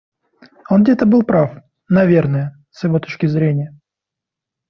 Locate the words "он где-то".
0.71-1.05